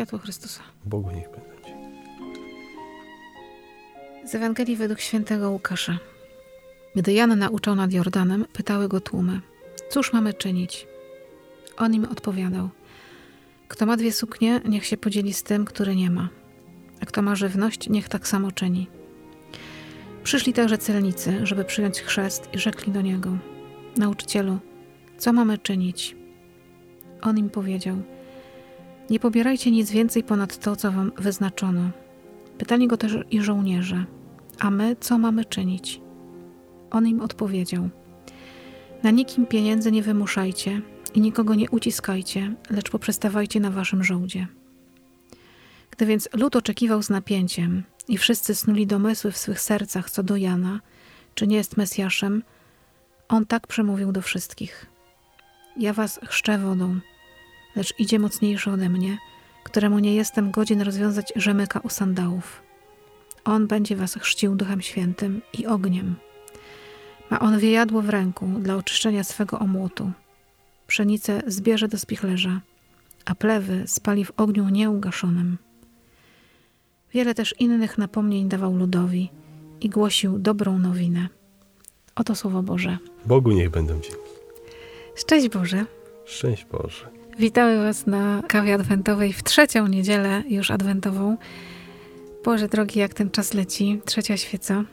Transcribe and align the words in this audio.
Światło 0.00 0.18
Chrystusa. 0.18 0.60
Bogu 0.84 1.10
niech 1.10 1.30
będą 1.30 1.50
ci. 1.66 1.72
Z 4.28 4.34
Ewangelii 4.34 4.76
według 4.76 5.00
świętego 5.00 5.50
Łukasza. 5.50 5.98
Gdy 6.96 7.12
Jan 7.12 7.38
nauczał 7.38 7.74
nad 7.74 7.92
Jordanem, 7.92 8.44
pytały 8.52 8.88
go 8.88 9.00
tłumy: 9.00 9.40
Cóż 9.90 10.12
mamy 10.12 10.34
czynić? 10.34 10.86
On 11.76 11.94
im 11.94 12.04
odpowiadał: 12.04 12.68
Kto 13.68 13.86
ma 13.86 13.96
dwie 13.96 14.12
suknie, 14.12 14.60
niech 14.64 14.86
się 14.86 14.96
podzieli 14.96 15.32
z 15.32 15.42
tym, 15.42 15.64
który 15.64 15.96
nie 15.96 16.10
ma. 16.10 16.28
A 17.00 17.06
kto 17.06 17.22
ma 17.22 17.34
żywność, 17.34 17.88
niech 17.88 18.08
tak 18.08 18.28
samo 18.28 18.52
czyni. 18.52 18.86
Przyszli 20.24 20.52
także 20.52 20.78
celnicy, 20.78 21.46
żeby 21.46 21.64
przyjąć 21.64 22.00
chrzest 22.00 22.48
i 22.52 22.58
rzekli 22.58 22.92
do 22.92 23.00
niego: 23.00 23.30
Nauczycielu, 23.96 24.58
co 25.18 25.32
mamy 25.32 25.58
czynić? 25.58 26.16
On 27.22 27.38
im 27.38 27.50
powiedział: 27.50 27.96
Nie 29.10 29.20
pobierajcie 29.20 29.70
nic 29.70 29.90
więcej 29.90 30.24
ponad 30.24 30.58
to, 30.58 30.76
co 30.76 30.92
wam 30.92 31.12
wyznaczono. 31.18 31.90
Pytali 32.58 32.88
go 32.88 32.96
też 32.96 33.16
i 33.30 33.40
żołnierze: 33.40 34.04
A 34.58 34.70
my 34.70 34.96
co 35.00 35.18
mamy 35.18 35.44
czynić? 35.44 36.00
On 36.90 37.06
im 37.06 37.20
odpowiedział: 37.20 37.88
Na 39.02 39.10
nikim 39.10 39.46
pieniędzy 39.46 39.92
nie 39.92 40.02
wymuszajcie 40.02 40.82
i 41.14 41.20
nikogo 41.20 41.54
nie 41.54 41.70
uciskajcie, 41.70 42.54
lecz 42.70 42.90
poprzestawajcie 42.90 43.60
na 43.60 43.70
waszym 43.70 44.04
żołdzie. 44.04 44.46
Gdy 45.90 46.06
więc 46.06 46.28
lud 46.32 46.56
oczekiwał 46.56 47.02
z 47.02 47.10
napięciem 47.10 47.82
i 48.08 48.18
wszyscy 48.18 48.54
snuli 48.54 48.86
domysły 48.86 49.32
w 49.32 49.38
swych 49.38 49.60
sercach 49.60 50.10
co 50.10 50.22
do 50.22 50.36
Jana, 50.36 50.80
czy 51.34 51.46
nie 51.46 51.56
jest 51.56 51.76
Mesjaszem, 51.76 52.42
on 53.28 53.46
tak 53.46 53.66
przemówił 53.66 54.12
do 54.12 54.22
wszystkich: 54.22 54.86
Ja 55.76 55.92
was 55.92 56.20
chrzczę 56.28 56.58
wodą, 56.58 57.00
lecz 57.76 57.94
idzie 57.98 58.18
mocniejszy 58.18 58.70
ode 58.70 58.88
mnie, 58.88 59.18
któremu 59.64 59.98
nie 59.98 60.14
jestem 60.14 60.50
godzien 60.50 60.82
rozwiązać 60.82 61.32
rzemyka 61.36 61.80
u 61.80 61.88
sandałów. 61.88 62.62
On 63.44 63.66
będzie 63.66 63.96
was 63.96 64.14
chrzcił 64.14 64.56
Duchem 64.56 64.80
Świętym 64.80 65.42
i 65.58 65.66
ogniem. 65.66 66.16
Ma 67.30 67.40
on 67.40 67.58
wiejadło 67.58 68.02
w 68.02 68.08
ręku 68.08 68.46
dla 68.46 68.76
oczyszczenia 68.76 69.24
swego 69.24 69.58
omłotu. 69.58 70.12
Pszenicę 70.86 71.42
zbierze 71.46 71.88
do 71.88 71.98
spichlerza, 71.98 72.60
a 73.24 73.34
plewy 73.34 73.82
spali 73.86 74.24
w 74.24 74.32
ogniu 74.36 74.68
nieugaszonym. 74.68 75.58
Wiele 77.14 77.34
też 77.34 77.54
innych 77.58 77.98
napomnień 77.98 78.48
dawał 78.48 78.76
ludowi 78.76 79.30
i 79.80 79.88
głosił 79.88 80.38
dobrą 80.38 80.78
nowinę. 80.78 81.28
Oto 82.14 82.34
słowo 82.34 82.62
Boże. 82.62 82.98
Bogu 83.26 83.50
niech 83.50 83.70
będą 83.70 83.92
dzięki. 83.92 84.30
Szczęść 85.14 85.48
Boże. 85.48 85.86
Szczęść 86.24 86.64
Boże. 86.64 87.19
Witamy 87.40 87.84
Was 87.84 88.06
na 88.06 88.42
kawie 88.48 88.74
adwentowej 88.74 89.32
w 89.32 89.42
trzecią 89.42 89.86
niedzielę 89.86 90.42
już 90.48 90.70
adwentową. 90.70 91.36
Boże 92.44 92.68
drogi, 92.68 92.98
jak 92.98 93.14
ten 93.14 93.30
czas 93.30 93.54
leci. 93.54 94.00
Trzecia 94.04 94.36
świeca. 94.36 94.84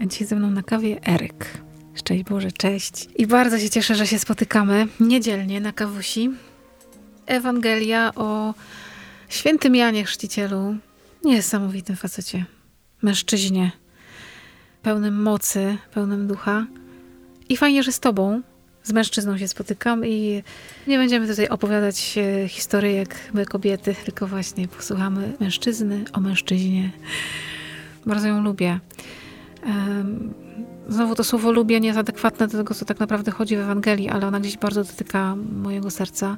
A 0.00 0.06
dzisiaj 0.06 0.26
ze 0.26 0.36
mną 0.36 0.50
na 0.50 0.62
kawie 0.62 1.00
Eryk. 1.08 1.58
Szczęść 1.94 2.24
Boże, 2.24 2.52
cześć. 2.52 3.08
I 3.16 3.26
bardzo 3.26 3.58
się 3.58 3.70
cieszę, 3.70 3.94
że 3.94 4.06
się 4.06 4.18
spotykamy 4.18 4.86
niedzielnie 5.00 5.60
na 5.60 5.72
kawusi. 5.72 6.30
Ewangelia 7.26 8.12
o 8.14 8.54
świętym 9.28 9.76
Janie 9.76 10.04
Chrzcicielu. 10.04 10.76
Niesamowitym 11.24 11.96
facecie. 11.96 12.44
Mężczyźnie. 13.02 13.72
Pełnym 14.82 15.22
mocy, 15.22 15.78
pełnym 15.94 16.26
ducha. 16.26 16.66
I 17.48 17.56
fajnie, 17.56 17.82
że 17.82 17.92
z 17.92 18.00
tobą, 18.00 18.42
z 18.86 18.92
mężczyzną 18.92 19.38
się 19.38 19.48
spotykam 19.48 20.06
i 20.06 20.42
nie 20.86 20.98
będziemy 20.98 21.28
tutaj 21.28 21.48
opowiadać 21.48 22.18
e, 22.18 22.48
historyjek 22.48 23.16
my 23.34 23.46
kobiety, 23.46 23.94
tylko 24.04 24.26
właśnie 24.26 24.68
posłuchamy 24.68 25.32
mężczyzny 25.40 26.04
o 26.12 26.20
mężczyźnie. 26.20 26.90
Bardzo 28.06 28.28
ją 28.28 28.42
lubię. 28.42 28.80
Znowu 30.88 31.14
to 31.14 31.24
słowo 31.24 31.52
lubię 31.52 31.80
nie 31.80 31.86
jest 31.86 31.98
adekwatne 31.98 32.48
do 32.48 32.58
tego, 32.58 32.74
co 32.74 32.84
tak 32.84 33.00
naprawdę 33.00 33.32
chodzi 33.32 33.56
w 33.56 33.60
Ewangelii, 33.60 34.08
ale 34.08 34.26
ona 34.26 34.40
gdzieś 34.40 34.56
bardzo 34.56 34.84
dotyka 34.84 35.36
mojego 35.36 35.90
serca. 35.90 36.36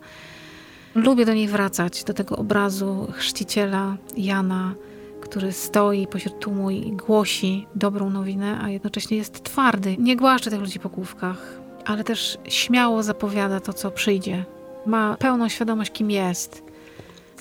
Lubię 0.95 1.27
do 1.27 1.35
niej 1.35 1.49
wracać, 1.49 2.05
do 2.05 2.15
tego 2.15 2.37
obrazu 2.37 3.13
chrzciciela 3.13 3.97
Jana, 4.17 4.75
który 5.21 5.53
stoi 5.53 6.07
pośród 6.07 6.39
tłumu 6.39 6.71
i 6.71 6.93
głosi 6.93 7.67
dobrą 7.75 8.11
nowinę, 8.11 8.61
a 8.63 8.71
jednocześnie 8.71 9.17
jest 9.17 9.43
twardy. 9.43 9.97
Nie 9.99 10.17
głaszcze 10.17 10.51
tych 10.51 10.61
ludzi 10.61 10.79
po 10.79 10.89
główkach, 10.89 11.61
ale 11.89 12.05
też 12.05 12.39
śmiało 12.49 13.03
zapowiada 13.03 13.61
to, 13.61 13.73
co 13.73 13.91
przyjdzie. 13.91 14.45
Ma 14.87 15.17
pełną 15.17 15.49
świadomość, 15.49 15.91
kim 15.91 16.11
jest. 16.11 16.63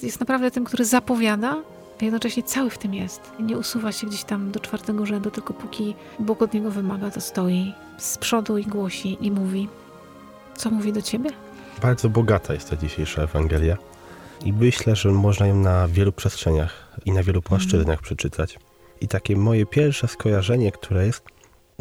Jest 0.03 0.19
naprawdę 0.19 0.51
tym, 0.51 0.65
który 0.65 0.85
zapowiada, 0.85 1.55
a 2.01 2.05
jednocześnie 2.05 2.43
cały 2.43 2.69
w 2.69 2.77
tym 2.77 2.93
jest. 2.93 3.21
Nie 3.39 3.57
usuwa 3.57 3.91
się 3.91 4.07
gdzieś 4.07 4.23
tam 4.23 4.51
do 4.51 4.59
czwartego 4.59 5.05
rzędu, 5.05 5.31
tylko 5.31 5.53
póki 5.53 5.95
Bóg 6.19 6.41
od 6.41 6.53
niego 6.53 6.71
wymaga, 6.71 7.11
to 7.11 7.21
stoi 7.21 7.73
z 7.97 8.17
przodu 8.17 8.57
i 8.57 8.63
głosi 8.63 9.17
i 9.21 9.31
mówi. 9.31 9.67
Co 10.55 10.69
mówi 10.69 10.93
do 10.93 11.01
ciebie? 11.01 11.29
Bardzo 11.81 12.09
bogata 12.09 12.53
jest 12.53 12.69
ta 12.69 12.75
dzisiejsza 12.75 13.21
Ewangelia 13.21 13.77
i 14.45 14.53
myślę, 14.53 14.95
że 14.95 15.11
można 15.11 15.47
ją 15.47 15.55
na 15.55 15.87
wielu 15.87 16.11
przestrzeniach 16.11 16.97
i 17.05 17.11
na 17.11 17.23
wielu 17.23 17.41
płaszczyznach 17.41 18.01
przeczytać. 18.01 18.59
I 19.01 19.07
takie 19.07 19.35
moje 19.35 19.65
pierwsze 19.65 20.07
skojarzenie, 20.07 20.71
które 20.71 21.05
jest 21.05 21.23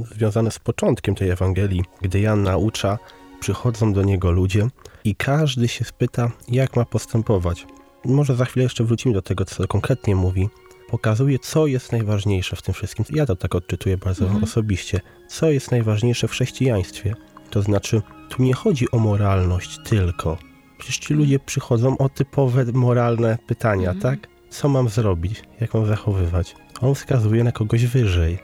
związane 0.05 0.51
z 0.51 0.59
początkiem 0.59 1.15
tej 1.15 1.31
Ewangelii, 1.31 1.83
gdy 2.03 2.21
Jan 2.21 2.43
naucza, 2.43 2.99
przychodzą 3.41 3.93
do 3.93 4.03
niego 4.03 4.31
ludzie 4.31 4.67
i 5.05 5.15
każdy 5.15 5.69
się 5.69 5.85
spyta, 5.85 6.31
jak 6.49 6.77
ma 6.77 6.85
postępować. 6.85 7.67
Może 8.05 8.37
za 8.37 8.45
chwilę 8.45 8.65
jeszcze 8.65 8.85
wrócimy 8.85 9.15
do 9.15 9.23
tego, 9.23 9.45
co 9.45 9.67
konkretnie 9.69 10.17
mówi. 10.17 10.49
Pokazuje, 10.91 11.39
co 11.39 11.67
jest 11.67 11.93
najważniejsze 11.93 12.57
w 12.57 12.63
tym 12.63 12.75
wszystkim. 12.75 13.05
Ja 13.11 13.27
to 13.27 13.37
tak 13.37 13.55
odczytuję 13.55 13.97
bardzo 13.97 14.25
Mhm. 14.25 14.45
osobiście. 14.45 15.01
Co 15.29 15.51
jest 15.51 15.71
najważniejsze 15.71 16.29
w 16.29 16.31
chrześcijaństwie? 16.31 17.15
To 17.51 17.63
znaczy, 17.63 18.03
tu 18.29 18.43
nie 18.43 18.55
chodzi 18.55 18.91
o 18.91 18.99
moralność 18.99 19.79
tylko. 19.85 20.39
Przecież 20.79 20.99
ci 20.99 21.15
ludzie 21.15 21.39
przychodzą 21.39 21.99
o 21.99 22.09
typowe 22.09 22.65
moralne 22.65 23.39
pytania, 23.47 23.91
Mhm. 23.91 24.01
tak? 24.19 24.29
Co 24.51 24.69
mam 24.69 24.89
zrobić? 24.89 25.43
Jak 25.61 25.75
mam 25.75 25.87
zachowywać? 25.87 26.55
On 26.81 26.95
wskazuje 26.95 27.45
na 27.45 27.53
kogoś 27.53 27.87
wyżej. 27.87 28.39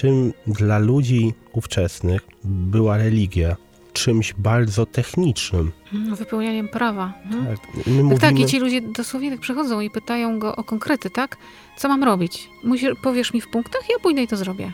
Czym 0.00 0.32
dla 0.46 0.78
ludzi 0.78 1.34
ówczesnych 1.52 2.20
była 2.44 2.96
religia? 2.96 3.56
Czymś 3.92 4.34
bardzo 4.38 4.86
technicznym. 4.86 5.72
Mm, 5.94 6.14
Wypełnianiem 6.14 6.68
prawa. 6.68 7.12
Mhm. 7.24 7.46
Tak, 7.46 7.66
my 7.74 7.82
Tak, 7.82 7.86
mówimy, 7.86 8.18
tak, 8.18 8.38
i 8.38 8.46
ci 8.46 8.58
ludzie 8.58 8.80
dosłownie 8.80 9.30
tak 9.30 9.40
przychodzą 9.40 9.80
i 9.80 9.90
pytają 9.90 10.38
go 10.38 10.56
o 10.56 10.64
konkrety, 10.64 11.10
tak? 11.10 11.36
Co 11.76 11.88
mam 11.88 12.04
robić? 12.04 12.48
Musisz, 12.64 12.90
powiesz 13.02 13.32
mi 13.34 13.40
w 13.40 13.48
punktach, 13.48 13.82
ja 13.90 13.98
pójdę 14.02 14.22
i 14.22 14.28
to 14.28 14.36
zrobię. 14.36 14.72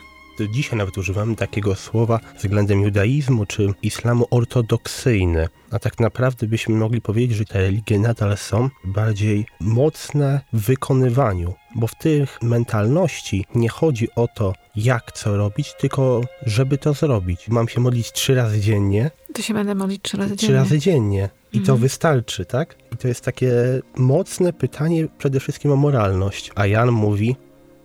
Dzisiaj 0.53 0.77
nawet 0.77 0.97
używamy 0.97 1.35
takiego 1.35 1.75
słowa 1.75 2.19
względem 2.37 2.81
judaizmu 2.81 3.45
czy 3.45 3.73
islamu 3.81 4.27
ortodoksyjny. 4.31 5.47
A 5.71 5.79
tak 5.79 5.99
naprawdę 5.99 6.47
byśmy 6.47 6.75
mogli 6.75 7.01
powiedzieć, 7.01 7.37
że 7.37 7.45
te 7.45 7.59
religie 7.59 7.99
nadal 7.99 8.37
są 8.37 8.69
bardziej 8.85 9.45
mocne 9.59 10.41
w 10.53 10.61
wykonywaniu, 10.65 11.53
bo 11.75 11.87
w 11.87 11.95
tych 11.95 12.41
mentalności 12.41 13.45
nie 13.55 13.69
chodzi 13.69 14.07
o 14.15 14.27
to, 14.27 14.53
jak 14.75 15.11
co 15.11 15.37
robić, 15.37 15.73
tylko 15.79 16.21
żeby 16.45 16.77
to 16.77 16.93
zrobić. 16.93 17.47
Mam 17.47 17.67
się 17.67 17.81
modlić 17.81 18.11
trzy 18.11 18.35
razy 18.35 18.59
dziennie, 18.61 19.11
To 19.33 19.41
się 19.41 19.53
będę 19.53 19.75
modlić 19.75 20.01
trzy 20.01 20.17
razy 20.17 20.35
trzy 20.35 20.45
dziennie. 20.47 20.59
razy 20.59 20.79
dziennie. 20.79 21.29
I 21.53 21.57
to 21.57 21.61
Mhm. 21.61 21.79
wystarczy, 21.79 22.45
tak? 22.45 22.75
I 22.93 22.97
to 22.97 23.07
jest 23.07 23.21
takie 23.21 23.51
mocne 23.97 24.53
pytanie 24.53 25.07
przede 25.17 25.39
wszystkim 25.39 25.71
o 25.71 25.75
moralność. 25.75 26.51
A 26.55 26.65
Jan 26.65 26.91
mówi, 26.91 27.35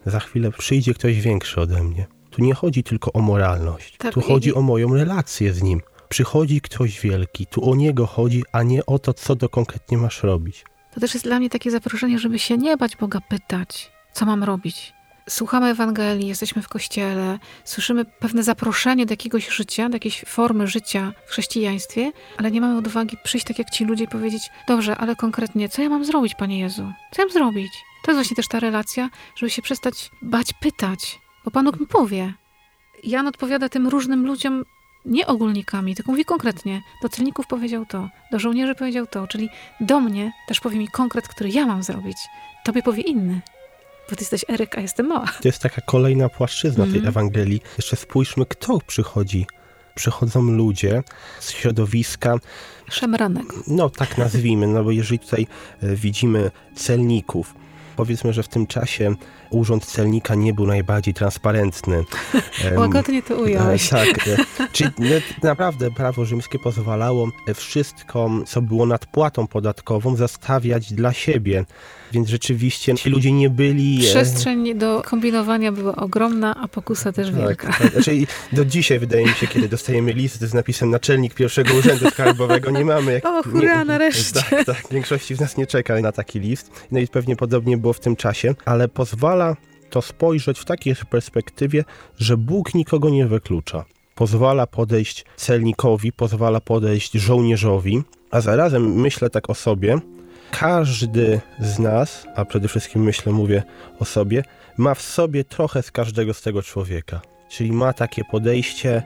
za 0.06 0.20
chwilę 0.20 0.50
przyjdzie 0.52 0.94
ktoś 0.94 1.20
większy 1.20 1.60
ode 1.60 1.82
mnie. 1.84 2.06
Tu 2.30 2.42
nie 2.44 2.54
chodzi 2.54 2.82
tylko 2.82 3.12
o 3.12 3.20
moralność. 3.20 3.96
Tak, 3.98 4.14
tu 4.14 4.20
i- 4.20 4.22
chodzi 4.22 4.54
o 4.54 4.62
moją 4.62 4.94
relację 4.94 5.52
z 5.52 5.62
nim. 5.62 5.80
Przychodzi 6.08 6.60
ktoś 6.60 7.00
wielki, 7.00 7.46
tu 7.46 7.70
o 7.70 7.74
niego 7.74 8.06
chodzi, 8.06 8.42
a 8.52 8.62
nie 8.62 8.86
o 8.86 8.98
to, 8.98 9.14
co 9.14 9.36
to 9.36 9.48
konkretnie 9.48 9.98
masz 9.98 10.22
robić. 10.22 10.64
To 10.94 11.00
też 11.00 11.14
jest 11.14 11.26
dla 11.26 11.38
mnie 11.38 11.50
takie 11.50 11.70
zaproszenie, 11.70 12.18
żeby 12.18 12.38
się 12.38 12.56
nie 12.58 12.76
bać 12.76 12.96
Boga 12.96 13.20
pytać, 13.28 13.90
co 14.12 14.26
mam 14.26 14.44
robić. 14.44 14.92
Słuchamy 15.28 15.66
Ewangelii, 15.66 16.28
jesteśmy 16.28 16.62
w 16.62 16.68
kościele, 16.68 17.38
słyszymy 17.64 18.04
pewne 18.04 18.42
zaproszenie 18.42 19.06
do 19.06 19.12
jakiegoś 19.12 19.48
życia, 19.48 19.88
do 19.88 19.96
jakiejś 19.96 20.24
formy 20.26 20.66
życia 20.66 21.12
w 21.26 21.30
chrześcijaństwie, 21.30 22.12
ale 22.36 22.50
nie 22.50 22.60
mamy 22.60 22.78
odwagi 22.78 23.16
przyjść 23.24 23.46
tak 23.46 23.58
jak 23.58 23.70
ci 23.70 23.84
ludzie 23.84 24.04
i 24.04 24.08
powiedzieć: 24.08 24.50
Dobrze, 24.68 24.96
ale 24.96 25.16
konkretnie, 25.16 25.68
co 25.68 25.82
ja 25.82 25.88
mam 25.88 26.04
zrobić, 26.04 26.34
Panie 26.34 26.58
Jezu? 26.58 26.92
Co 27.12 27.22
ja 27.22 27.26
mam 27.26 27.32
zrobić? 27.32 27.72
To 28.04 28.10
jest 28.10 28.18
właśnie 28.18 28.36
też 28.36 28.48
ta 28.48 28.60
relacja, 28.60 29.10
żeby 29.36 29.50
się 29.50 29.62
przestać 29.62 30.10
bać 30.22 30.52
pytać, 30.52 31.18
bo 31.44 31.50
Pan 31.50 31.64
Bóg 31.64 31.80
mi 31.80 31.86
powie. 31.86 32.34
Jan 33.04 33.26
odpowiada 33.26 33.68
tym 33.68 33.88
różnym 33.88 34.26
ludziom 34.26 34.64
nie 35.04 35.26
ogólnikami, 35.26 35.94
tylko 35.94 36.12
mówi 36.12 36.24
konkretnie. 36.24 36.82
Do 37.02 37.08
celników 37.08 37.46
powiedział 37.46 37.86
to, 37.86 38.08
do 38.32 38.38
żołnierzy 38.38 38.74
powiedział 38.74 39.06
to, 39.06 39.26
czyli 39.26 39.48
do 39.80 40.00
mnie 40.00 40.32
też 40.48 40.60
powie 40.60 40.78
mi 40.78 40.88
konkret, 40.88 41.28
który 41.28 41.48
ja 41.48 41.66
mam 41.66 41.82
zrobić. 41.82 42.16
Tobie 42.64 42.82
powie 42.82 43.02
inny, 43.02 43.40
bo 44.10 44.16
ty 44.16 44.22
jesteś 44.22 44.44
Eryk, 44.48 44.78
a 44.78 44.80
jestem 44.80 45.06
mała. 45.06 45.26
To 45.42 45.48
jest 45.48 45.62
taka 45.62 45.80
kolejna 45.80 46.28
płaszczyzna 46.28 46.84
tej 46.84 46.94
Mhm. 46.94 47.08
Ewangelii. 47.08 47.60
Jeszcze 47.76 47.96
spójrzmy, 47.96 48.46
kto 48.46 48.78
przychodzi 48.86 49.46
przychodzą 49.94 50.42
ludzie 50.42 51.02
z 51.40 51.50
środowiska 51.50 52.34
szemranek. 52.90 53.44
No 53.66 53.90
tak 53.90 54.18
nazwijmy, 54.18 54.66
no 54.66 54.84
bo 54.84 54.90
jeżeli 54.90 55.18
tutaj 55.18 55.46
e, 55.82 55.96
widzimy 55.96 56.50
celników, 56.74 57.54
powiedzmy, 57.98 58.32
że 58.32 58.42
w 58.42 58.48
tym 58.48 58.66
czasie 58.66 59.14
urząd 59.50 59.86
celnika 59.86 60.34
nie 60.34 60.54
był 60.54 60.66
najbardziej 60.66 61.14
transparentny. 61.14 62.04
Łagodnie 62.76 63.22
to 63.22 63.36
ująłeś. 63.36 63.88
Tak. 63.88 64.08
Czyli 64.72 64.90
naprawdę 65.42 65.90
prawo 65.90 66.24
rzymskie 66.24 66.58
pozwalało 66.58 67.28
wszystko, 67.54 68.30
co 68.46 68.62
było 68.62 68.86
nadpłatą 68.86 69.46
podatkową, 69.46 70.16
zastawiać 70.16 70.92
dla 70.92 71.12
siebie. 71.12 71.64
Więc 72.12 72.28
rzeczywiście 72.28 72.94
ci 72.94 73.10
ludzie 73.10 73.32
nie 73.32 73.50
byli... 73.50 73.98
Przestrzeń 73.98 74.74
do 74.74 75.02
kombinowania 75.02 75.72
była 75.72 75.96
ogromna, 75.96 76.54
a 76.56 76.68
pokusa 76.68 77.12
też 77.12 77.26
tak, 77.26 77.36
wielka. 77.36 77.72
Tak, 77.78 77.92
Znaczy, 77.92 78.26
do 78.52 78.64
dzisiaj 78.64 78.98
wydaje 78.98 79.26
mi 79.26 79.32
się, 79.32 79.46
kiedy 79.46 79.68
dostajemy 79.68 80.12
list 80.12 80.40
z 80.40 80.54
napisem 80.54 80.90
naczelnik 80.90 81.34
pierwszego 81.34 81.74
urzędu 81.74 82.10
skarbowego, 82.10 82.70
nie 82.70 82.84
mamy... 82.84 83.12
Jak, 83.12 83.26
o, 83.32 83.42
hurra, 83.42 83.84
nareszcie. 83.84 84.42
Tak, 84.50 84.64
tak, 84.64 84.82
większości 84.90 85.34
z 85.34 85.40
nas 85.40 85.56
nie 85.56 85.66
czeka 85.66 86.00
na 86.00 86.12
taki 86.12 86.40
list. 86.40 86.70
No 86.90 86.98
i 86.98 87.08
pewnie 87.08 87.36
podobnie 87.36 87.76
było 87.76 87.87
w 87.92 88.00
tym 88.00 88.16
czasie, 88.16 88.54
ale 88.64 88.88
pozwala 88.88 89.56
to 89.90 90.02
spojrzeć 90.02 90.58
w 90.58 90.64
takiej 90.64 90.94
perspektywie, 91.10 91.84
że 92.18 92.36
Bóg 92.36 92.74
nikogo 92.74 93.10
nie 93.10 93.26
wyklucza. 93.26 93.84
Pozwala 94.14 94.66
podejść 94.66 95.24
celnikowi, 95.36 96.12
pozwala 96.12 96.60
podejść 96.60 97.12
żołnierzowi, 97.12 98.02
a 98.30 98.40
zarazem 98.40 98.94
myślę 98.94 99.30
tak 99.30 99.50
o 99.50 99.54
sobie, 99.54 99.98
każdy 100.50 101.40
z 101.60 101.78
nas, 101.78 102.26
a 102.36 102.44
przede 102.44 102.68
wszystkim 102.68 103.02
myślę, 103.02 103.32
mówię 103.32 103.62
o 103.98 104.04
sobie, 104.04 104.42
ma 104.76 104.94
w 104.94 105.02
sobie 105.02 105.44
trochę 105.44 105.82
z 105.82 105.90
każdego 105.90 106.34
z 106.34 106.42
tego 106.42 106.62
człowieka. 106.62 107.20
Czyli 107.48 107.72
ma 107.72 107.92
takie 107.92 108.24
podejście, 108.24 109.02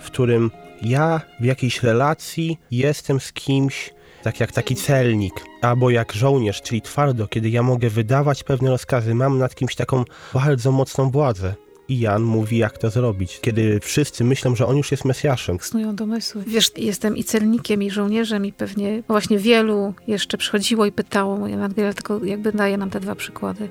w 0.00 0.06
którym 0.06 0.50
ja 0.82 1.20
w 1.40 1.44
jakiejś 1.44 1.82
relacji 1.82 2.58
jestem 2.70 3.20
z 3.20 3.32
kimś, 3.32 3.93
tak 4.24 4.40
jak 4.40 4.52
taki 4.52 4.76
celnik, 4.76 5.34
albo 5.60 5.90
jak 5.90 6.12
żołnierz, 6.12 6.62
czyli 6.62 6.82
twardo, 6.82 7.28
kiedy 7.28 7.50
ja 7.50 7.62
mogę 7.62 7.90
wydawać 7.90 8.44
pewne 8.44 8.70
rozkazy, 8.70 9.14
mam 9.14 9.38
nad 9.38 9.54
kimś 9.54 9.74
taką 9.74 10.04
bardzo 10.34 10.72
mocną 10.72 11.10
władzę. 11.10 11.54
I 11.88 12.00
Jan 12.00 12.22
mówi, 12.22 12.58
jak 12.58 12.78
to 12.78 12.90
zrobić, 12.90 13.40
kiedy 13.40 13.80
wszyscy 13.80 14.24
myślą, 14.24 14.56
że 14.56 14.66
on 14.66 14.76
już 14.76 14.90
jest 14.90 15.04
Mesjaszem. 15.04 15.58
Snują 15.60 15.96
domysły. 15.96 16.44
Wiesz, 16.46 16.70
jestem 16.76 17.16
i 17.16 17.24
celnikiem, 17.24 17.82
i 17.82 17.90
żołnierzem, 17.90 18.46
i 18.46 18.52
pewnie 18.52 19.02
właśnie 19.08 19.38
wielu 19.38 19.94
jeszcze 20.06 20.38
przychodziło 20.38 20.86
i 20.86 20.92
pytało. 20.92 21.48
Ewangelia 21.48 21.92
tylko 21.92 22.24
jakby 22.24 22.52
daje 22.52 22.76
nam 22.76 22.90
te 22.90 23.00
dwa 23.00 23.14
przykłady. 23.14 23.68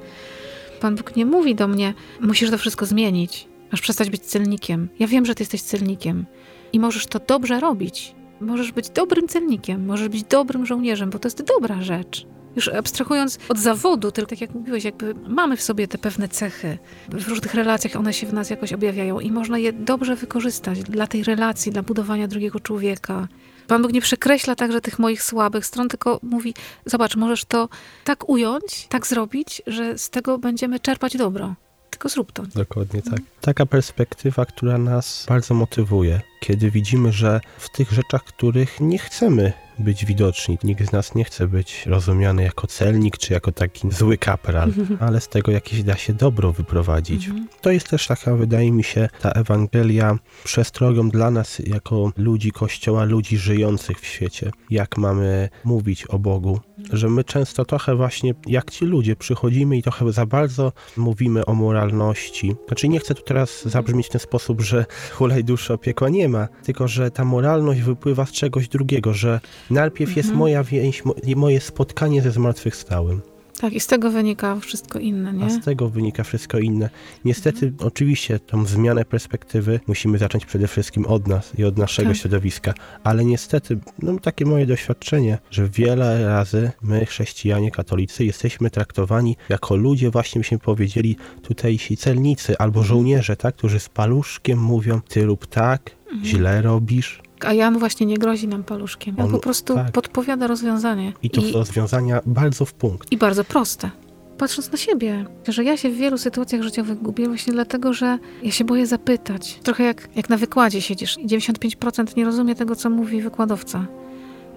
Pan 0.81 0.95
Bóg 0.95 1.15
nie 1.15 1.25
mówi 1.25 1.55
do 1.55 1.67
mnie, 1.67 1.93
musisz 2.21 2.49
to 2.49 2.57
wszystko 2.57 2.85
zmienić, 2.85 3.47
masz 3.71 3.81
przestać 3.81 4.09
być 4.09 4.21
celnikiem. 4.21 4.89
Ja 4.99 5.07
wiem, 5.07 5.25
że 5.25 5.35
ty 5.35 5.43
jesteś 5.43 5.61
celnikiem 5.61 6.25
i 6.73 6.79
możesz 6.79 7.07
to 7.07 7.19
dobrze 7.19 7.59
robić. 7.59 8.15
Możesz 8.43 8.71
być 8.71 8.89
dobrym 8.89 9.27
celnikiem, 9.27 9.85
możesz 9.85 10.09
być 10.09 10.23
dobrym 10.23 10.65
żołnierzem, 10.65 11.09
bo 11.09 11.19
to 11.19 11.27
jest 11.27 11.43
dobra 11.43 11.81
rzecz. 11.81 12.27
Już 12.55 12.67
abstrahując 12.67 13.39
od 13.49 13.59
zawodu, 13.59 14.11
tylko 14.11 14.29
tak 14.29 14.41
jak 14.41 14.53
mówiłeś, 14.53 14.83
jakby 14.83 15.15
mamy 15.27 15.57
w 15.57 15.61
sobie 15.61 15.87
te 15.87 15.97
pewne 15.97 16.27
cechy. 16.27 16.77
W 17.09 17.27
różnych 17.27 17.53
relacjach 17.53 17.95
one 17.95 18.13
się 18.13 18.27
w 18.27 18.33
nas 18.33 18.49
jakoś 18.49 18.73
objawiają 18.73 19.19
i 19.19 19.31
można 19.31 19.57
je 19.57 19.73
dobrze 19.73 20.15
wykorzystać 20.15 20.83
dla 20.83 21.07
tej 21.07 21.23
relacji, 21.23 21.71
dla 21.71 21.83
budowania 21.83 22.27
drugiego 22.27 22.59
człowieka. 22.59 23.27
Pan 23.67 23.81
Bóg 23.81 23.93
nie 23.93 24.01
przekreśla 24.01 24.55
także 24.55 24.81
tych 24.81 24.99
moich 24.99 25.23
słabych 25.23 25.65
stron, 25.65 25.89
tylko 25.89 26.19
mówi: 26.23 26.53
Zobacz, 26.85 27.15
możesz 27.15 27.45
to 27.45 27.69
tak 28.03 28.29
ująć, 28.29 28.87
tak 28.89 29.07
zrobić, 29.07 29.61
że 29.67 29.97
z 29.97 30.09
tego 30.09 30.37
będziemy 30.37 30.79
czerpać 30.79 31.17
dobro. 31.17 31.55
Tylko 32.03 32.13
zrób 32.13 32.31
to. 32.31 32.43
Dokładnie 32.55 33.01
tak. 33.01 33.19
Taka 33.41 33.65
perspektywa, 33.65 34.45
która 34.45 34.77
nas 34.77 35.25
bardzo 35.29 35.53
motywuje, 35.53 36.21
kiedy 36.39 36.71
widzimy, 36.71 37.11
że 37.11 37.39
w 37.57 37.69
tych 37.69 37.91
rzeczach, 37.91 38.23
których 38.23 38.79
nie 38.79 38.97
chcemy 38.99 39.53
być 39.79 40.05
widoczni. 40.05 40.57
Nikt 40.63 40.89
z 40.89 40.91
nas 40.91 41.15
nie 41.15 41.23
chce 41.23 41.47
być 41.47 41.85
rozumiany 41.85 42.43
jako 42.43 42.67
celnik 42.67 43.17
czy 43.17 43.33
jako 43.33 43.51
taki 43.51 43.91
zły 43.91 44.17
kapral, 44.17 44.73
ale 44.99 45.21
z 45.21 45.27
tego 45.27 45.51
jakieś 45.51 45.83
da 45.83 45.97
się 45.97 46.13
dobro 46.13 46.51
wyprowadzić. 46.51 47.27
Mhm. 47.27 47.47
To 47.61 47.71
jest 47.71 47.89
też 47.89 48.07
taka, 48.07 48.35
wydaje 48.35 48.71
mi 48.71 48.83
się, 48.83 49.09
ta 49.21 49.31
Ewangelia 49.31 50.17
przestrogą 50.43 51.09
dla 51.09 51.31
nas 51.31 51.59
jako 51.59 52.11
ludzi 52.17 52.51
Kościoła, 52.51 53.03
ludzi 53.03 53.37
żyjących 53.37 53.99
w 53.99 54.05
świecie. 54.05 54.51
Jak 54.69 54.97
mamy 54.97 55.49
mówić 55.63 56.05
o 56.05 56.19
Bogu, 56.19 56.59
że 56.93 57.09
my 57.09 57.23
często 57.23 57.65
trochę 57.65 57.95
właśnie 57.95 58.33
jak 58.47 58.71
ci 58.71 58.85
ludzie 58.85 59.15
przychodzimy 59.15 59.77
i 59.77 59.83
trochę 59.83 60.11
za 60.11 60.25
bardzo 60.25 60.71
mówimy 60.97 61.45
o 61.45 61.53
moralności. 61.53 62.55
Znaczy 62.67 62.89
nie 62.89 62.99
chcę 62.99 63.15
tu 63.15 63.23
teraz 63.23 63.63
zabrzmieć 63.65 64.07
w 64.07 64.09
ten 64.09 64.21
sposób, 64.21 64.61
że 64.61 64.85
hulaj 65.11 65.43
duszy 65.43 65.73
opiekła 65.73 66.09
nie 66.09 66.29
ma, 66.29 66.47
tylko 66.63 66.87
że 66.87 67.11
ta 67.11 67.25
moralność 67.25 67.81
wypływa 67.81 68.25
z 68.25 68.31
czegoś 68.31 68.67
drugiego, 68.67 69.13
że 69.13 69.39
najpierw 69.69 70.09
mhm. 70.09 70.17
jest 70.17 70.37
moja 70.37 70.63
więź, 70.63 71.03
moje 71.35 71.61
spotkanie 71.61 72.21
ze 72.21 72.31
zmartwychwstałym. 72.31 73.21
Tak, 73.63 73.73
i 73.73 73.79
z 73.79 73.87
tego 73.87 74.11
wynika 74.11 74.59
wszystko 74.59 74.99
inne, 74.99 75.33
nie? 75.33 75.45
A 75.45 75.49
z 75.49 75.61
tego 75.65 75.89
wynika 75.89 76.23
wszystko 76.23 76.59
inne. 76.59 76.89
Niestety, 77.25 77.65
mhm. 77.65 77.87
oczywiście, 77.87 78.39
tą 78.39 78.65
zmianę 78.65 79.05
perspektywy 79.05 79.79
musimy 79.87 80.17
zacząć 80.17 80.45
przede 80.45 80.67
wszystkim 80.67 81.05
od 81.05 81.27
nas 81.27 81.51
i 81.57 81.63
od 81.63 81.77
naszego 81.77 82.09
tak. 82.09 82.17
środowiska, 82.17 82.73
ale 83.03 83.25
niestety, 83.25 83.79
no 83.99 84.19
takie 84.19 84.45
moje 84.45 84.65
doświadczenie, 84.65 85.37
że 85.51 85.69
wiele 85.69 86.27
razy 86.27 86.71
my, 86.81 87.05
chrześcijanie, 87.05 87.71
katolicy, 87.71 88.25
jesteśmy 88.25 88.69
traktowani 88.69 89.37
jako 89.49 89.75
ludzie, 89.75 90.09
właśnie 90.09 90.39
byśmy 90.39 90.59
powiedzieli, 90.59 91.17
tutejsi 91.41 91.97
celnicy 91.97 92.57
albo 92.57 92.79
mhm. 92.79 92.87
żołnierze, 92.87 93.35
tak, 93.35 93.55
którzy 93.55 93.79
z 93.79 93.89
paluszkiem 93.89 94.59
mówią, 94.59 95.01
ty 95.01 95.25
rób 95.25 95.47
tak, 95.47 95.91
mhm. 96.05 96.25
źle 96.25 96.61
robisz, 96.61 97.21
a 97.45 97.53
Jan 97.53 97.79
właśnie 97.79 98.05
nie 98.05 98.17
grozi 98.17 98.47
nam 98.47 98.63
paluszkiem. 98.63 99.15
On, 99.17 99.25
On 99.25 99.31
po 99.31 99.39
prostu 99.39 99.75
tak. 99.75 99.91
podpowiada 99.91 100.47
rozwiązanie. 100.47 101.13
I 101.23 101.29
to 101.29 101.41
I, 101.41 101.51
rozwiązania 101.51 102.21
bardzo 102.25 102.65
w 102.65 102.73
punkt. 102.73 103.11
I 103.11 103.17
bardzo 103.17 103.43
proste. 103.43 103.89
Patrząc 104.37 104.71
na 104.71 104.77
siebie, 104.77 105.25
że 105.47 105.63
ja 105.63 105.77
się 105.77 105.89
w 105.89 105.95
wielu 105.95 106.17
sytuacjach 106.17 106.61
życiowych 106.61 107.01
gubię 107.01 107.27
właśnie 107.27 107.53
dlatego, 107.53 107.93
że 107.93 108.19
ja 108.43 108.51
się 108.51 108.63
boję 108.63 108.87
zapytać. 108.87 109.59
Trochę 109.63 109.83
jak, 109.83 110.09
jak 110.15 110.29
na 110.29 110.37
wykładzie 110.37 110.81
siedzisz 110.81 111.17
i 111.17 111.27
95% 111.27 112.17
nie 112.17 112.25
rozumie 112.25 112.55
tego, 112.55 112.75
co 112.75 112.89
mówi 112.89 113.21
wykładowca. 113.21 113.87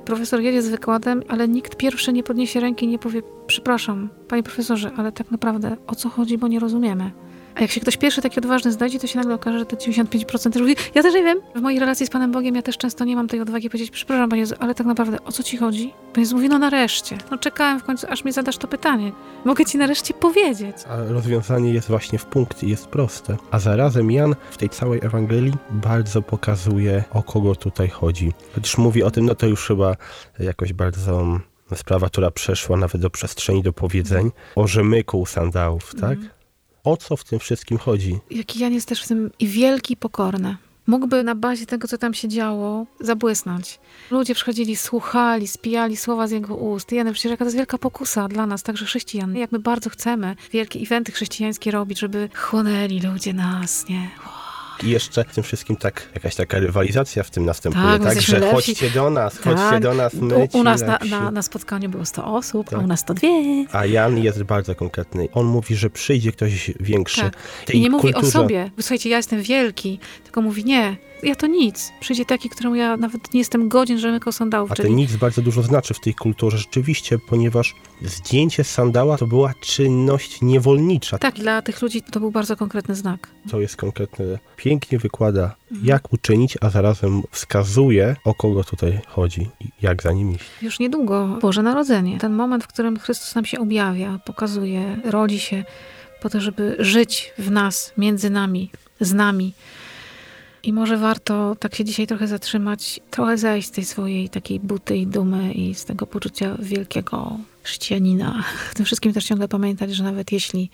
Profesor 0.05 0.41
jedzie 0.41 0.63
z 0.63 0.69
wykładem, 0.69 1.23
ale 1.29 1.49
nikt 1.49 1.77
pierwszy 1.77 2.13
nie 2.13 2.23
podniesie 2.23 2.61
ręki 2.61 2.87
i 2.87 2.89
nie 2.89 2.99
powie: 2.99 3.23
Przepraszam, 3.47 4.09
panie 4.29 4.43
profesorze, 4.43 4.91
ale 4.97 5.13
tak 5.13 5.31
naprawdę 5.31 5.77
o 5.87 5.95
co 5.95 6.09
chodzi, 6.09 6.39
bo 6.39 6.49
nie 6.49 6.61
rozumiemy. 6.61 7.11
A 7.57 7.61
jak 7.61 7.71
się 7.71 7.81
ktoś 7.81 7.97
pierwszy 7.97 8.23
taki 8.23 8.39
odważny 8.39 8.73
znajdzie, 8.73 8.99
to 8.99 9.07
się 9.07 9.19
nagle 9.19 9.35
okaże, 9.35 9.59
że 9.59 9.67
te 9.67 9.77
95% 9.77 10.53
też 10.53 10.63
mówi, 10.63 10.77
ja 10.95 11.03
też 11.03 11.15
nie 11.15 11.23
wiem. 11.23 11.41
W 11.55 11.61
mojej 11.61 11.81
relacji 11.81 12.07
z 12.07 12.11
Panem 12.11 12.33
Bogiem 12.33 12.55
ja 12.55 12.63
też 12.63 12.79
często 12.79 13.05
nie 13.05 13.17
mam 13.17 13.29
tej 13.29 13.41
odwagi 13.41 13.71
powiedzieć, 13.71 13.91
przepraszam 13.91 14.31
Panie 14.31 14.41
Jezu, 14.41 14.55
ale 14.59 14.75
tak 14.75 14.87
naprawdę 14.87 15.25
o 15.25 15.33
co 15.33 15.43
Ci 15.43 15.57
chodzi? 15.57 15.93
Pan 16.13 16.21
Jezus 16.21 16.35
mówi, 16.35 16.49
no 16.49 16.59
nareszcie. 16.59 17.19
No 17.31 17.39
czekałem 17.39 17.81
w 17.81 17.85
końcu, 17.85 18.07
aż 18.11 18.25
mi 18.25 18.33
zadasz 18.33 18.57
to 18.57 18.69
pytanie. 18.69 19.13
Mogę 19.45 19.65
Ci 19.65 19.79
nareszcie 19.79 20.15
powiedzieć. 20.15 20.77
A 20.89 20.97
rozwiązanie 20.97 21.73
jest 21.73 21.89
właśnie 21.89 22.19
w 22.19 22.25
punkt 22.25 22.63
i 22.63 22.71
jest 22.71 22.87
proste. 22.87 23.37
A 23.51 23.59
zarazem 23.59 24.11
Jan 24.11 24.35
w 24.51 24.57
tej 24.57 24.69
całej 24.69 25.01
Ewangelii 25.03 25.55
bardzo 25.71 26.23
pokazuje, 26.23 27.05
o 27.13 27.23
kogo 27.23 27.55
tutaj 27.55 27.89
chodzi. 27.89 28.33
Chociaż 28.55 28.79
mówi 28.79 29.03
o 29.03 29.11
tym, 29.11 29.27
no 29.27 29.35
to 29.35 29.47
już 29.47 29.67
chyba 29.67 29.97
jakoś 30.39 30.73
bardzo 30.73 31.39
sprawa, 31.75 32.09
która 32.09 32.31
przeszła 32.31 32.77
nawet 32.77 33.01
do 33.01 33.11
przestrzeni 33.11 33.63
do 33.63 33.73
powiedzeń 33.73 34.31
o 34.57 34.67
rzemyku 34.67 35.27
sandałów, 35.27 35.95
tak? 35.95 36.19
Mm 36.19 36.36
o 36.87 36.97
co 36.97 37.17
w 37.17 37.25
tym 37.25 37.39
wszystkim 37.39 37.79
chodzi. 37.79 38.19
Jaki 38.31 38.59
Jan 38.59 38.73
jest 38.73 38.89
też 38.89 39.03
w 39.03 39.09
tym 39.09 39.31
i 39.39 39.47
wielki, 39.47 39.95
i 39.95 39.97
pokorny. 39.97 40.57
Mógłby 40.87 41.25
na 41.25 41.35
bazie 41.35 41.67
tego, 41.67 41.89
co 41.89 41.99
tam 41.99 42.15
się 42.15 42.29
działo, 42.29 42.87
zabłysnąć. 43.01 43.79
Ludzie 44.11 44.35
przychodzili, 44.35 44.77
słuchali, 44.77 45.49
spijali 45.49 45.97
słowa 45.97 46.27
z 46.27 46.31
jego 46.31 46.55
ust. 46.55 46.93
Jan, 46.93 47.13
przecież 47.13 47.31
jaka 47.31 47.45
to 47.45 47.45
jest 47.45 47.57
wielka 47.57 47.79
pokusa 47.79 48.29
dla 48.29 48.47
nas, 48.47 48.63
także 48.63 48.85
chrześcijan. 48.85 49.37
Jak 49.37 49.53
my 49.53 49.59
bardzo 49.59 49.91
chcemy 49.91 50.37
wielkie 50.53 50.79
eventy 50.79 51.13
chrześcijańskie 51.13 51.71
robić, 51.71 51.99
żeby 51.99 52.29
chłonęli 52.35 53.01
ludzie 53.01 53.33
nas, 53.33 53.89
nie? 53.89 54.11
I 54.83 54.91
jeszcze 54.91 55.25
w 55.25 55.35
tym 55.35 55.45
wszystkim 55.45 55.77
tak, 55.77 56.09
jakaś 56.15 56.35
taka 56.35 56.59
rywalizacja 56.59 57.23
w 57.23 57.31
tym 57.31 57.45
następuje, 57.45 57.85
tak? 57.85 58.03
tak 58.03 58.21
że 58.21 58.39
lepsi. 58.39 58.55
chodźcie 58.55 58.91
do 58.91 59.11
nas, 59.11 59.35
tak. 59.35 59.43
chodźcie 59.43 59.81
do 59.81 59.95
nas, 59.95 60.15
my 60.15 60.35
U, 60.35 60.49
u 60.53 60.63
nas 60.63 60.81
na, 60.81 60.99
na, 61.11 61.31
na, 61.31 61.43
spotkaniu 61.43 61.89
było 61.89 62.05
100 62.05 62.35
osób, 62.35 62.71
tak. 62.71 62.79
a 62.79 62.83
u 62.83 62.87
nas 62.87 63.05
to 63.05 63.15
dwie. 63.15 63.65
A 63.73 63.87
Jan 63.87 64.19
jest 64.19 64.43
bardzo 64.43 64.75
konkretny. 64.75 65.29
On 65.33 65.47
mówi, 65.47 65.77
że 65.77 65.91
przyjdzie 65.91 66.33
ktoś 66.33 66.71
większy. 66.81 67.21
Tak. 67.21 67.75
I 67.75 67.81
nie 67.81 67.91
mówi 67.91 68.13
kulturze... 68.13 68.39
o 68.39 68.43
sobie. 68.43 68.71
Słuchajcie, 68.81 69.11
ja 69.11 69.17
jestem 69.17 69.43
wielki, 69.43 69.99
tylko 70.25 70.43
mówi 70.43 70.65
nie, 70.65 70.97
ja 71.23 71.35
to 71.35 71.47
nic. 71.47 71.93
Przyjdzie 72.01 72.25
taki, 72.25 72.49
któremu 72.51 72.75
ja 72.75 72.97
nawet 72.97 73.35
nie 73.35 73.41
jestem 73.41 73.69
godzien 73.69 73.99
rzemyką 73.99 74.33
sandałów. 74.33 74.73
A 74.73 74.75
czyli... 74.75 74.89
ten 74.89 74.97
nic 74.97 75.17
bardzo 75.17 75.43
dużo 75.43 75.63
znaczy 75.63 75.95
w 75.95 76.01
tej 76.01 76.15
kulturze 76.15 76.59
rzeczywiście, 76.59 77.19
ponieważ 77.19 77.75
zdjęcie 78.03 78.65
sandała 78.65 79.19
to 79.19 79.27
była 79.27 79.55
czynność 79.61 80.43
niewolnicza. 80.43 81.19
Tak, 81.19 81.35
dla 81.35 81.63
tych 81.63 81.83
ludzi 81.83 82.03
to 82.03 82.21
był 82.21 82.31
bardzo 82.31 82.57
konkretny 82.57 82.95
znak. 82.95 83.29
To 83.51 83.61
jest 83.61 83.77
konkretne. 83.77 84.39
Pięknie 84.57 84.99
wykłada, 84.99 85.57
mhm. 85.71 85.87
jak 85.87 86.13
uczynić, 86.13 86.59
a 86.61 86.71
zarazem 86.71 87.23
wskazuje, 87.31 88.17
o 88.25 88.35
kogo 88.35 88.65
tutaj 88.65 89.01
chodzi 89.07 89.51
i 89.61 89.69
jak 89.83 90.03
za 90.03 90.13
nim 90.13 90.35
iść. 90.35 90.45
Już 90.63 90.79
niedługo 90.79 91.39
Boże 91.43 91.63
Narodzenie. 91.63 92.19
Ten 92.19 92.33
moment, 92.33 92.65
w 92.65 92.67
którym 92.67 92.99
Chrystus 92.99 93.35
nam 93.35 93.45
się 93.45 93.59
objawia, 93.59 94.21
pokazuje, 94.25 95.01
rodzi 95.05 95.39
się 95.39 95.65
po 96.23 96.31
to, 96.31 96.41
żeby 96.41 96.77
żyć 96.79 97.33
w 97.39 97.51
nas, 97.51 97.93
między 97.97 98.31
nami, 98.31 98.71
z 99.01 99.13
nami 99.15 99.55
I 100.67 100.73
może 100.73 100.97
warto 100.97 101.57
tak 101.61 101.75
się 101.75 101.85
dzisiaj 101.85 102.07
trochę 102.07 102.27
zatrzymać, 102.27 103.01
trochę 103.11 103.39
zejść 103.39 103.69
z 103.69 103.71
tej 103.71 103.85
swojej 103.85 104.29
takiej 104.29 104.61
buty 104.61 104.97
i 104.97 105.07
dumy 105.07 105.53
i 105.53 105.75
z 105.75 105.85
tego 105.85 106.07
poczucia 106.07 106.57
wielkiego 106.59 107.39
chrzcianina. 107.63 108.45
W 108.71 108.75
tym 108.75 108.85
wszystkim 108.87 109.13
też 109.13 109.25
ciągle 109.25 109.49
pamiętać, 109.49 109.95
że 109.95 110.05
nawet 110.05 110.33
jeśli 110.33 110.71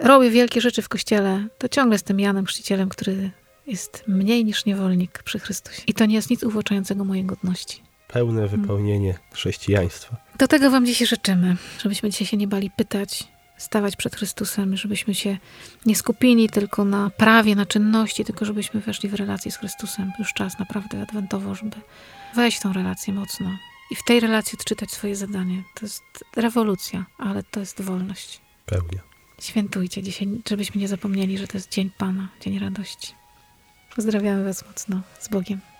robię 0.00 0.30
wielkie 0.30 0.60
rzeczy 0.60 0.82
w 0.82 0.88
kościele, 0.88 1.46
to 1.58 1.68
ciągle 1.68 1.94
jestem 1.94 2.20
Janem 2.20 2.46
Chrzcicielem, 2.46 2.88
który 2.88 3.30
jest 3.66 4.04
mniej 4.06 4.44
niż 4.44 4.64
niewolnik 4.64 5.22
przy 5.22 5.38
Chrystusie. 5.38 5.82
I 5.86 5.94
to 5.94 6.06
nie 6.06 6.14
jest 6.14 6.30
nic 6.30 6.42
uwłaczającego 6.42 7.04
mojej 7.04 7.24
godności. 7.24 7.82
Pełne 8.08 8.48
wypełnienie 8.48 9.14
chrześcijaństwa. 9.32 10.16
Do 10.38 10.48
tego 10.48 10.70
Wam 10.70 10.86
dzisiaj 10.86 11.06
życzymy, 11.06 11.56
żebyśmy 11.82 12.10
dzisiaj 12.10 12.26
się 12.26 12.36
nie 12.36 12.48
bali 12.48 12.70
pytać, 12.76 13.24
stawać 13.64 13.96
przed 13.96 14.16
Chrystusem, 14.16 14.76
żebyśmy 14.76 15.14
się 15.14 15.36
nie 15.86 15.96
skupili 15.96 16.48
tylko 16.48 16.84
na 16.84 17.10
prawie, 17.10 17.54
na 17.54 17.66
czynności, 17.66 18.24
tylko 18.24 18.44
żebyśmy 18.44 18.80
weszli 18.80 19.08
w 19.08 19.14
relację 19.14 19.50
z 19.50 19.56
Chrystusem. 19.56 20.12
Już 20.18 20.32
czas 20.32 20.58
naprawdę 20.58 21.02
adwentowo, 21.02 21.54
żeby 21.54 21.76
wejść 22.34 22.58
w 22.58 22.60
tą 22.60 22.72
relację 22.72 23.14
mocno 23.14 23.50
i 23.90 23.94
w 23.94 24.04
tej 24.04 24.20
relacji 24.20 24.58
odczytać 24.58 24.90
swoje 24.90 25.16
zadanie. 25.16 25.62
To 25.74 25.86
jest 25.86 26.02
rewolucja, 26.36 27.04
ale 27.18 27.42
to 27.42 27.60
jest 27.60 27.82
wolność. 27.82 28.40
Pełnia. 28.66 29.00
Świętujcie 29.40 30.02
dzisiaj, 30.02 30.28
żebyśmy 30.48 30.80
nie 30.80 30.88
zapomnieli, 30.88 31.38
że 31.38 31.46
to 31.46 31.56
jest 31.58 31.70
Dzień 31.70 31.90
Pana, 31.98 32.28
Dzień 32.40 32.58
Radości. 32.58 33.14
Pozdrawiamy 33.96 34.44
Was 34.44 34.66
mocno. 34.66 35.00
Z 35.20 35.28
Bogiem. 35.28 35.73